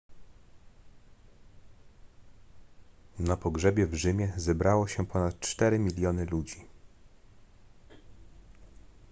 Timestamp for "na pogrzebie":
3.19-3.87